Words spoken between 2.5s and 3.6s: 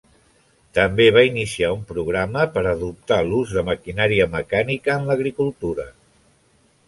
per adoptar l'ús